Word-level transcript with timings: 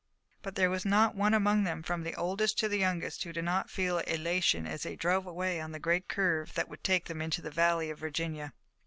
But 0.41 0.55
there 0.55 0.71
was 0.71 0.83
not 0.83 1.13
one 1.13 1.35
among 1.35 1.63
them 1.63 1.83
from 1.83 2.01
the 2.01 2.15
oldest 2.15 2.57
to 2.57 2.67
the 2.67 2.79
youngest 2.79 3.21
who 3.23 3.31
did 3.31 3.43
not 3.45 3.69
feel 3.69 3.99
elation 3.99 4.65
as 4.65 4.81
they 4.81 4.97
rode 5.03 5.27
away 5.27 5.61
on 5.61 5.73
the 5.73 5.79
great 5.79 6.07
curve 6.07 6.55
that 6.55 6.67
would 6.67 6.83
take 6.83 7.05
them 7.05 7.21
into 7.21 7.39
the 7.43 7.51
Valley 7.51 7.91
of 7.91 7.99
Virginia. 7.99 8.55